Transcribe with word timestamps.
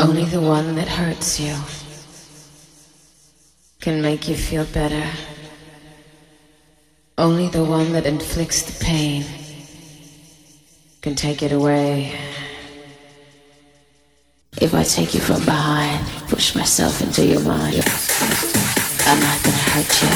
Only 0.00 0.24
the 0.24 0.40
one 0.40 0.76
that 0.76 0.88
hurts 0.88 1.38
you 1.38 1.54
can 3.82 4.00
make 4.00 4.28
you 4.28 4.34
feel 4.34 4.64
better. 4.64 5.06
Only 7.18 7.48
the 7.48 7.62
one 7.62 7.92
that 7.92 8.06
inflicts 8.06 8.62
the 8.62 8.82
pain 8.82 9.26
can 11.02 11.14
take 11.14 11.42
it 11.42 11.52
away. 11.52 12.18
If 14.58 14.72
I 14.72 14.84
take 14.84 15.12
you 15.12 15.20
from 15.20 15.44
behind, 15.44 16.06
push 16.28 16.54
myself 16.54 17.02
into 17.02 17.26
your 17.26 17.42
mind, 17.42 17.84
I'm 19.04 19.20
not 19.20 19.42
gonna 19.44 19.66
hurt 19.74 19.92
you. 20.00 20.12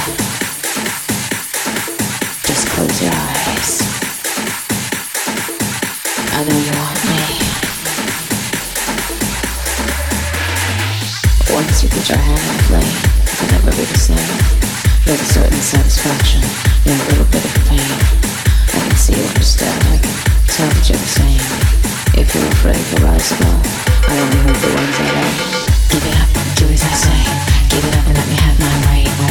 Just 2.48 2.68
close 2.68 3.02
your 3.02 3.12
eyes. 3.12 3.82
I 6.32 6.44
know 6.48 6.58
you 6.58 6.72
want 6.72 7.04
me. 7.04 7.43
you 11.82 11.88
could 11.88 12.04
try 12.04 12.20
and 12.20 12.60
play. 12.68 12.86
I 12.86 13.44
never 13.50 13.72
a 15.20 15.24
certain 15.24 15.58
satisfaction, 15.58 16.42
a 17.00 17.06
little 17.10 17.26
bit 17.32 17.44
of 17.44 17.54
pain. 17.66 17.98
I 18.74 18.78
can 18.84 18.96
see 18.96 19.16
you 19.16 19.26
understand, 19.26 19.82
I 19.90 19.98
can 19.98 20.14
tell 20.46 20.70
you're. 20.84 21.34
If 22.14 22.34
you're 22.34 22.46
afraid 22.58 22.78
you'll 22.92 23.08
I 24.06 24.14
only 24.20 24.38
hurt 24.44 24.60
the 24.60 24.70
ones 24.76 24.96
I 24.98 25.08
love. 25.18 25.36
Give 25.90 26.04
it 26.04 26.14
up, 26.20 26.30
do 26.54 26.64
as 26.68 26.82
I 26.84 26.94
say. 26.94 27.20
Give 27.70 27.84
it 27.84 27.94
up 27.96 28.06
and 28.06 28.16
let 28.18 28.28
me 28.28 28.36
have 28.36 28.58
my 28.60 28.76
way. 28.92 29.23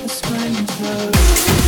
the 0.00 0.08
spring 0.08 0.54
flows. 0.66 1.65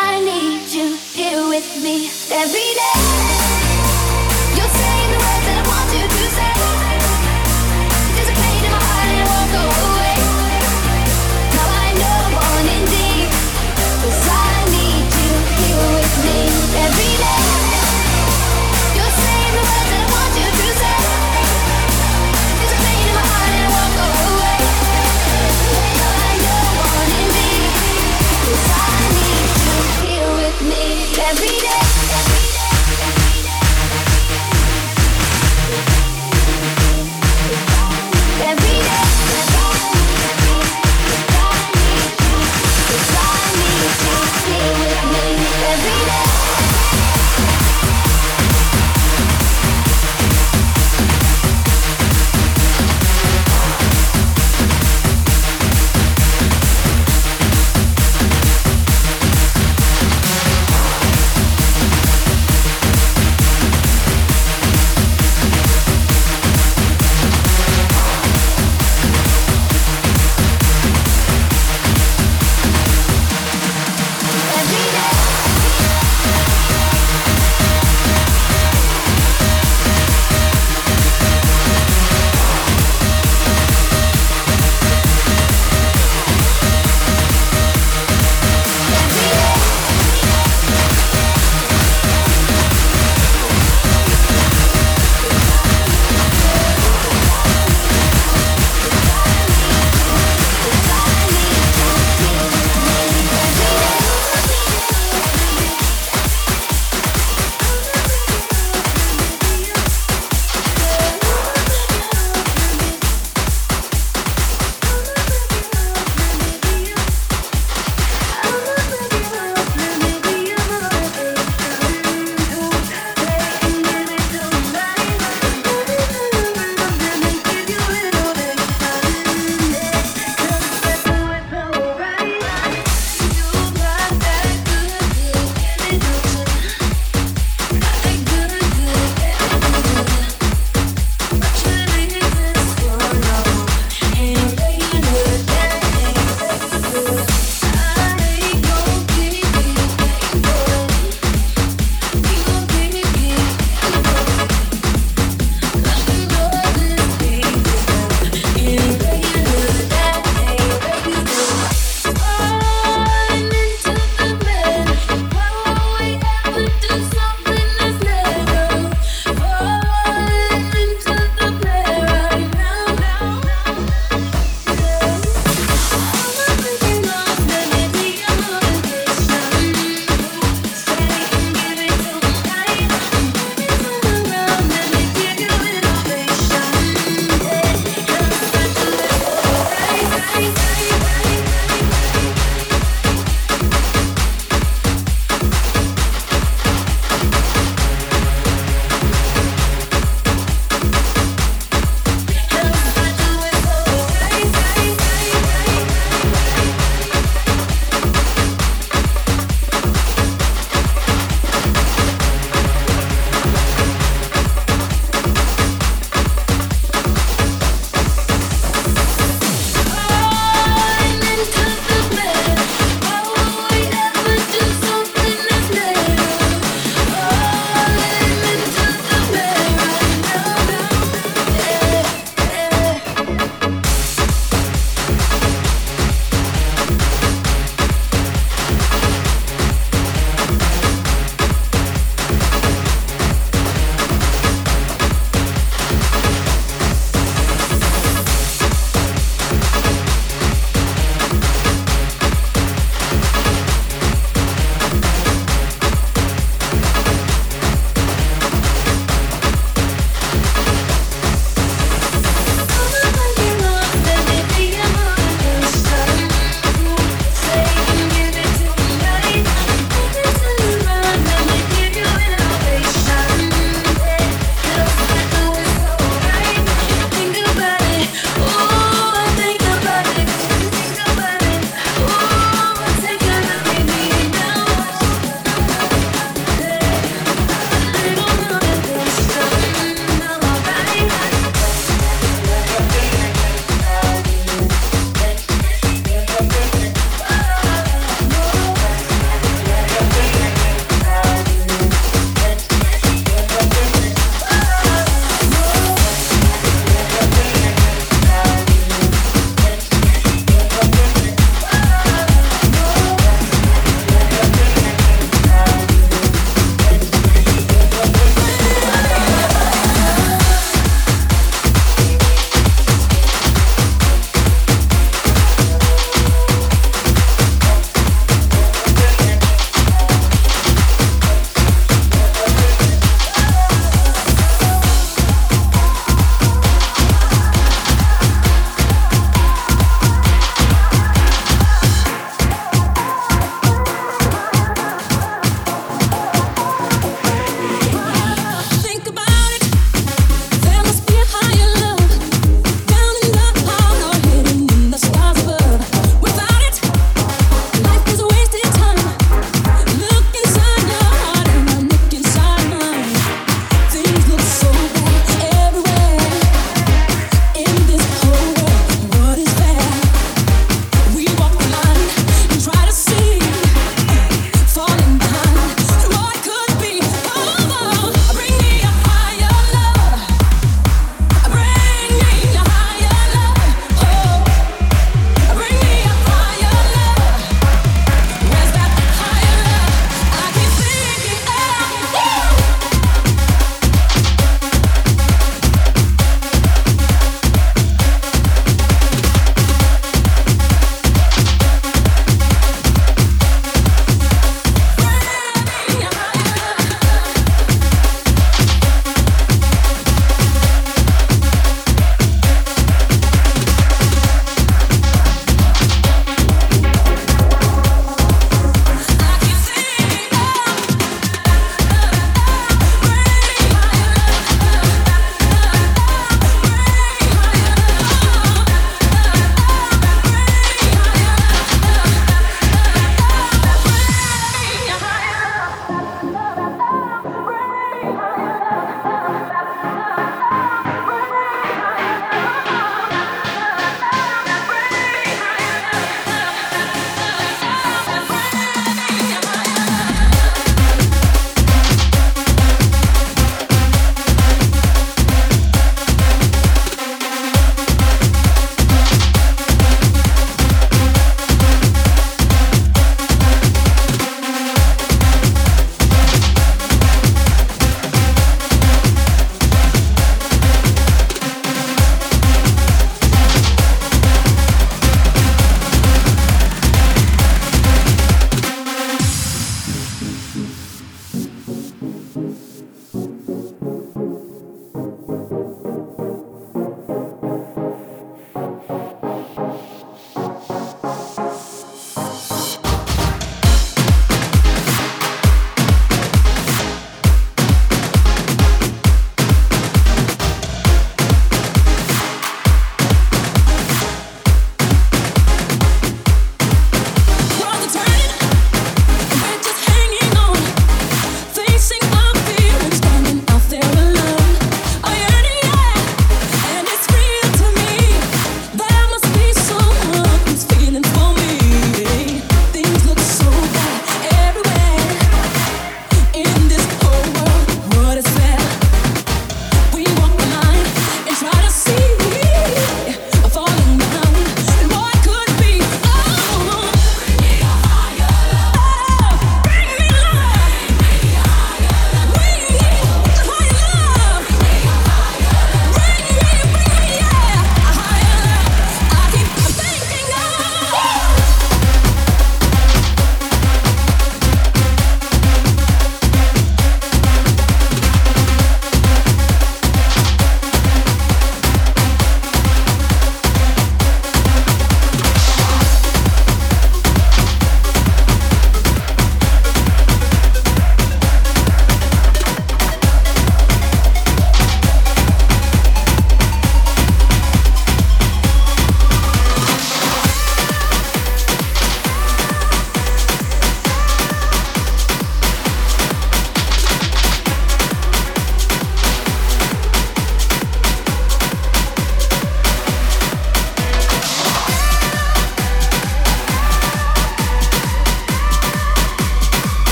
I 0.00 0.20
need 0.20 0.72
you 0.72 0.96
here 1.12 1.48
with 1.48 1.82
me 1.82 2.08
every 2.30 2.74
day. 2.74 3.37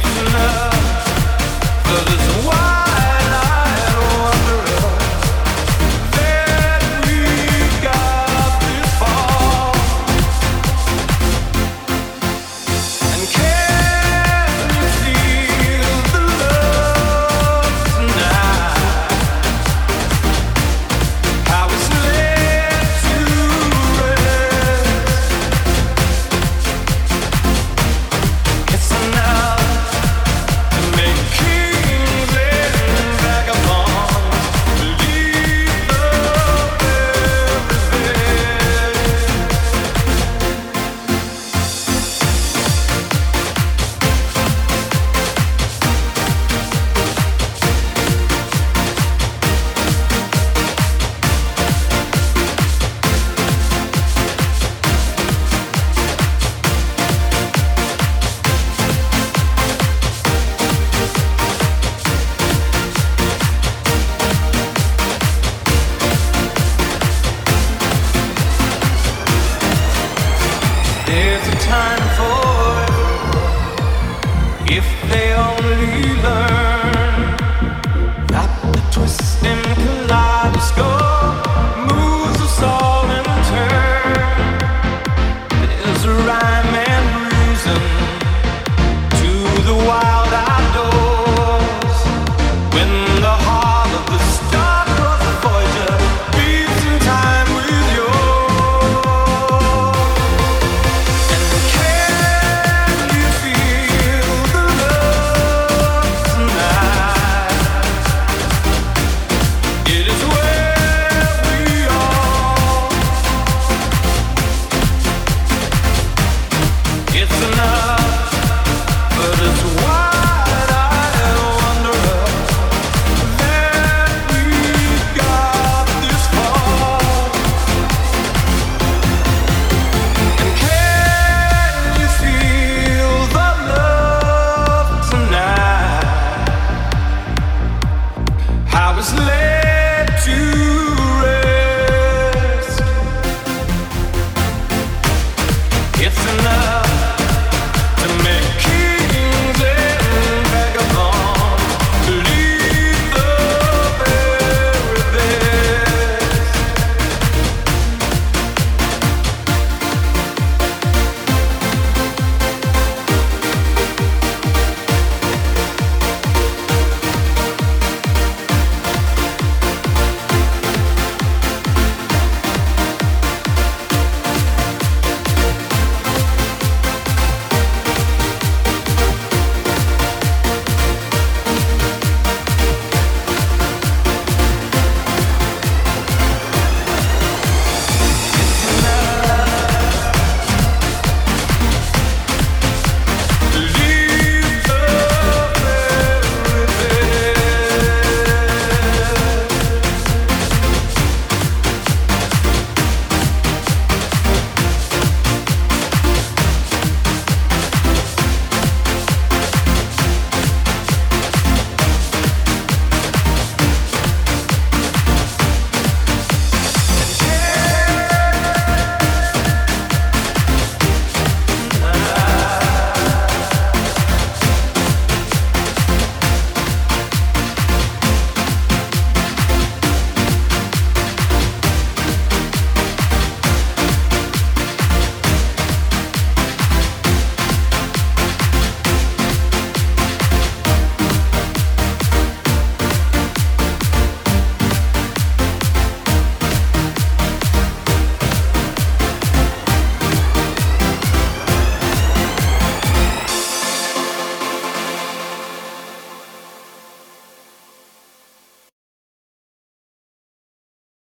It's 0.00 0.34
love, 0.34 2.27